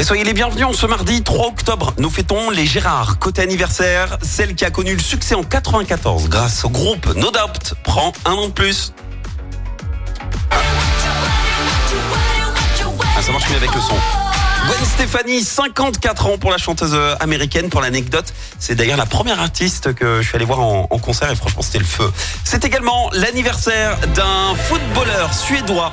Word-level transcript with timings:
Et 0.00 0.02
soyez 0.02 0.24
les 0.24 0.32
bienvenus, 0.32 0.76
ce 0.76 0.86
mardi 0.86 1.22
3 1.22 1.46
octobre, 1.46 1.94
nous 1.98 2.10
fêtons 2.10 2.50
les 2.50 2.66
Gérard. 2.66 3.20
Côté 3.20 3.42
anniversaire, 3.42 4.18
celle 4.22 4.56
qui 4.56 4.64
a 4.64 4.70
connu 4.70 4.94
le 4.94 5.00
succès 5.00 5.36
en 5.36 5.44
94 5.44 6.28
grâce 6.28 6.64
au 6.64 6.68
groupe 6.68 7.06
No 7.14 7.30
Doubt 7.30 7.74
prend 7.84 8.12
un 8.24 8.32
an 8.32 8.48
de 8.48 8.52
plus. 8.52 8.92
Ah, 10.50 10.56
ça 13.22 13.30
marche 13.30 13.48
mieux 13.50 13.56
avec 13.56 13.72
le 13.72 13.80
son. 13.80 13.94
Gwen 14.66 14.84
Stefani, 14.84 15.42
54 15.42 16.26
ans 16.26 16.36
pour 16.36 16.50
la 16.50 16.58
chanteuse 16.58 16.98
américaine. 17.20 17.70
Pour 17.70 17.80
l'anecdote, 17.80 18.34
c'est 18.58 18.74
d'ailleurs 18.74 18.98
la 18.98 19.06
première 19.06 19.38
artiste 19.38 19.94
que 19.94 20.22
je 20.22 20.26
suis 20.26 20.34
allé 20.34 20.44
voir 20.44 20.58
en 20.58 20.98
concert 20.98 21.30
et 21.30 21.36
franchement 21.36 21.62
c'était 21.62 21.78
le 21.78 21.84
feu. 21.84 22.10
C'est 22.42 22.64
également 22.64 23.10
l'anniversaire 23.12 23.96
d'un 24.14 24.56
footballeur 24.56 25.32
suédois 25.34 25.92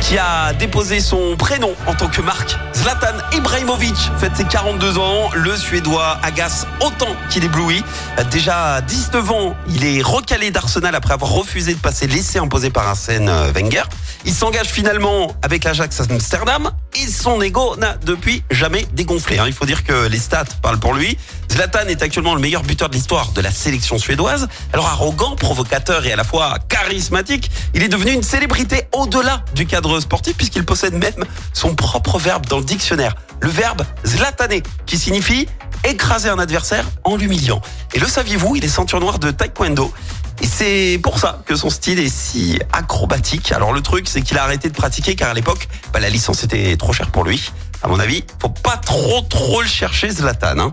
qui 0.00 0.18
a 0.18 0.52
déposé 0.52 1.00
son 1.00 1.36
prénom 1.36 1.72
en 1.86 1.94
tant 1.94 2.08
que 2.08 2.20
marque. 2.20 2.56
Zlatan 2.74 3.16
Ibrahimovic 3.32 3.96
fête 4.18 4.36
ses 4.36 4.44
42 4.44 4.98
ans. 4.98 5.30
Le 5.34 5.56
Suédois 5.56 6.18
agace 6.22 6.66
autant 6.80 7.14
qu'il 7.30 7.44
éblouit. 7.44 7.82
Déjà 8.30 8.74
à 8.74 8.80
19 8.80 9.30
ans, 9.30 9.56
il 9.68 9.84
est 9.84 10.02
recalé 10.02 10.50
d'Arsenal 10.50 10.94
après 10.94 11.14
avoir 11.14 11.30
refusé 11.30 11.74
de 11.74 11.80
passer 11.80 12.06
l'essai 12.06 12.38
imposé 12.38 12.70
par 12.70 12.86
Arsène 12.88 13.30
Wenger. 13.54 13.84
Il 14.24 14.32
s'engage 14.32 14.68
finalement 14.68 15.34
avec 15.42 15.64
l'Ajax 15.64 16.00
Amsterdam 16.00 16.70
et 16.94 17.06
son 17.06 17.42
ego 17.42 17.76
n'a 17.76 17.94
depuis 18.04 18.42
jamais 18.50 18.86
dégonflé. 18.92 19.38
Hein. 19.38 19.44
Il 19.46 19.52
faut 19.52 19.66
dire 19.66 19.84
que 19.84 20.06
les 20.08 20.18
stats 20.18 20.44
parlent 20.62 20.78
pour 20.78 20.94
lui. 20.94 21.18
Zlatan 21.54 21.86
est 21.86 22.02
actuellement 22.02 22.34
le 22.34 22.40
meilleur 22.40 22.64
buteur 22.64 22.88
de 22.88 22.94
l'histoire 22.94 23.30
de 23.30 23.40
la 23.40 23.52
sélection 23.52 23.96
suédoise. 23.96 24.48
Alors 24.72 24.88
arrogant, 24.88 25.36
provocateur 25.36 26.04
et 26.04 26.12
à 26.12 26.16
la 26.16 26.24
fois 26.24 26.58
charismatique, 26.68 27.48
il 27.74 27.84
est 27.84 27.88
devenu 27.88 28.10
une 28.10 28.24
célébrité 28.24 28.88
au-delà 28.90 29.44
du 29.54 29.64
cadre 29.64 30.00
sportif 30.00 30.36
puisqu'il 30.36 30.64
possède 30.64 30.94
même 30.94 31.24
son 31.52 31.76
propre 31.76 32.18
verbe 32.18 32.46
dans 32.46 32.58
le 32.58 32.64
dictionnaire. 32.64 33.14
Le 33.38 33.50
verbe 33.50 33.82
zlataner 34.04 34.64
qui 34.84 34.98
signifie 34.98 35.46
écraser 35.84 36.28
un 36.28 36.40
adversaire 36.40 36.86
en 37.04 37.14
l'humiliant. 37.14 37.62
Et 37.92 38.00
le 38.00 38.08
saviez-vous, 38.08 38.56
il 38.56 38.64
est 38.64 38.68
ceinture 38.68 38.98
noire 38.98 39.20
de 39.20 39.30
taekwondo. 39.30 39.94
Et 40.42 40.48
c'est 40.48 40.98
pour 41.04 41.20
ça 41.20 41.40
que 41.46 41.54
son 41.54 41.70
style 41.70 42.00
est 42.00 42.12
si 42.12 42.58
acrobatique. 42.72 43.52
Alors 43.52 43.72
le 43.72 43.80
truc, 43.80 44.08
c'est 44.08 44.22
qu'il 44.22 44.38
a 44.38 44.42
arrêté 44.42 44.70
de 44.70 44.74
pratiquer 44.74 45.14
car 45.14 45.30
à 45.30 45.34
l'époque, 45.34 45.68
bah, 45.92 46.00
la 46.00 46.10
licence 46.10 46.42
était 46.42 46.76
trop 46.76 46.92
chère 46.92 47.12
pour 47.12 47.22
lui. 47.22 47.52
À 47.84 47.86
mon 47.86 48.00
avis, 48.00 48.24
faut 48.40 48.48
pas 48.48 48.76
trop 48.76 49.20
trop 49.28 49.60
le 49.60 49.68
chercher 49.68 50.10
Zlatan. 50.10 50.58
Hein. 50.58 50.72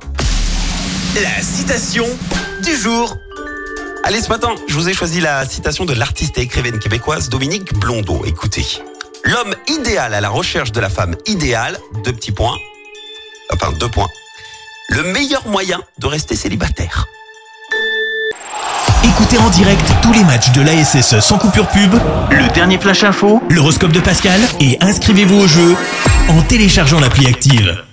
La 1.16 1.42
citation 1.42 2.06
du 2.64 2.74
jour. 2.74 3.18
Allez, 4.06 4.22
ce 4.22 4.30
matin, 4.30 4.56
je 4.70 4.74
vous 4.76 4.88
ai 4.88 4.94
choisi 4.94 5.20
la 5.20 5.46
citation 5.46 5.84
de 5.84 5.94
l'artiste 5.94 6.38
et 6.38 6.42
écrivaine 6.42 6.80
québécoise 6.80 7.28
Dominique 7.28 7.74
Blondeau. 7.74 8.24
Écoutez. 8.26 8.66
L'homme 9.26 9.54
idéal 9.68 10.14
à 10.14 10.22
la 10.22 10.30
recherche 10.30 10.72
de 10.72 10.80
la 10.80 10.90
femme 10.90 11.18
idéale, 11.26 11.78
deux 12.06 12.14
petits 12.14 12.32
points. 12.32 12.56
Enfin, 13.52 13.74
deux 13.74 13.90
points. 13.90 14.08
Le 14.88 15.04
meilleur 15.12 15.46
moyen 15.48 15.82
de 16.00 16.08
rester 16.08 16.38
célibataire. 16.38 17.08
Écoutez 19.04 19.38
en 19.38 19.50
direct 19.50 19.94
tous 20.02 20.14
les 20.14 20.24
matchs 20.24 20.52
de 20.54 20.62
l'ASSE 20.62 21.20
sans 21.20 21.38
coupure 21.38 21.68
pub, 21.68 21.94
le 22.30 22.48
dernier 22.54 22.80
flash 22.80 23.04
info, 23.04 23.44
l'horoscope 23.50 23.92
de 23.92 24.00
Pascal 24.00 24.40
et 24.62 24.78
inscrivez-vous 24.80 25.42
au 25.42 25.48
jeu 25.48 25.76
en 26.30 26.42
téléchargeant 26.44 27.02
l'appli 27.02 27.28
active. 27.28 27.84